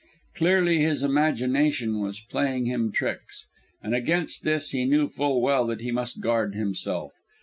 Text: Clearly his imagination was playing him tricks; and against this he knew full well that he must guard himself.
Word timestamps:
Clearly 0.33 0.79
his 0.79 1.03
imagination 1.03 1.99
was 1.99 2.21
playing 2.21 2.65
him 2.65 2.91
tricks; 2.91 3.45
and 3.83 3.93
against 3.93 4.43
this 4.43 4.71
he 4.71 4.85
knew 4.85 5.07
full 5.07 5.43
well 5.43 5.67
that 5.67 5.81
he 5.81 5.91
must 5.91 6.21
guard 6.21 6.55
himself. 6.55 7.13